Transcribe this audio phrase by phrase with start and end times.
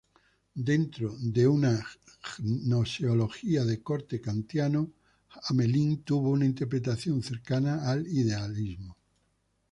[0.55, 1.79] Dentro de una
[2.39, 4.91] gnoseología de corte kantiano,
[5.47, 8.97] Hamelin tuvo una interpretación cercana al idealismo.